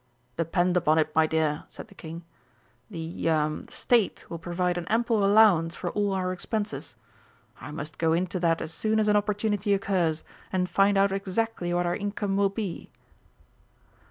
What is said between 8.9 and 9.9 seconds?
as an opportunity